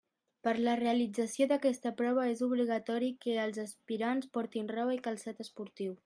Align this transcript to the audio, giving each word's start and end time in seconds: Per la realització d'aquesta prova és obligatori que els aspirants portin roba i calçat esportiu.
Per 0.45 0.51
la 0.67 0.71
realització 0.77 1.47
d'aquesta 1.51 1.91
prova 1.99 2.23
és 2.31 2.41
obligatori 2.47 3.09
que 3.25 3.35
els 3.43 3.59
aspirants 3.65 4.31
portin 4.39 4.71
roba 4.77 4.97
i 4.97 5.03
calçat 5.09 5.45
esportiu. 5.45 5.95